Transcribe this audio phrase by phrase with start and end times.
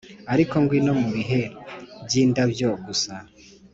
[0.33, 1.41] ariko ngwino mubihe
[2.05, 3.13] byindabyo gusa,